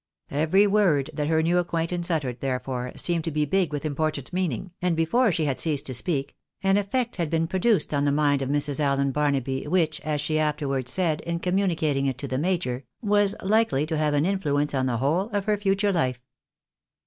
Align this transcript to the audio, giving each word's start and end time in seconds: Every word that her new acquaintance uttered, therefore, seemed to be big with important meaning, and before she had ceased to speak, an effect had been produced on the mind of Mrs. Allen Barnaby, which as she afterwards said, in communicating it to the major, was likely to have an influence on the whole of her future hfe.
Every 0.31 0.65
word 0.65 1.11
that 1.13 1.27
her 1.27 1.43
new 1.43 1.59
acquaintance 1.59 2.09
uttered, 2.09 2.39
therefore, 2.39 2.91
seemed 2.95 3.23
to 3.25 3.29
be 3.29 3.45
big 3.45 3.71
with 3.71 3.85
important 3.85 4.33
meaning, 4.33 4.71
and 4.81 4.95
before 4.97 5.31
she 5.31 5.45
had 5.45 5.59
ceased 5.59 5.85
to 5.85 5.93
speak, 5.93 6.35
an 6.63 6.77
effect 6.77 7.17
had 7.17 7.29
been 7.29 7.45
produced 7.45 7.93
on 7.93 8.05
the 8.05 8.11
mind 8.11 8.41
of 8.41 8.49
Mrs. 8.49 8.79
Allen 8.79 9.11
Barnaby, 9.11 9.67
which 9.67 10.01
as 10.01 10.19
she 10.19 10.39
afterwards 10.39 10.91
said, 10.91 11.21
in 11.21 11.37
communicating 11.39 12.07
it 12.07 12.17
to 12.17 12.27
the 12.27 12.39
major, 12.39 12.83
was 13.03 13.35
likely 13.43 13.85
to 13.85 13.95
have 13.99 14.15
an 14.15 14.25
influence 14.25 14.73
on 14.73 14.87
the 14.87 14.97
whole 14.97 15.29
of 15.29 15.45
her 15.45 15.55
future 15.55 15.93
hfe. 15.93 16.15